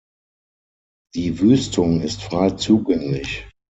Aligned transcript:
Die 1.13 1.39
Wüstung 1.39 2.01
ist 2.01 2.23
frei 2.23 2.49
zugänglich. 2.49 3.45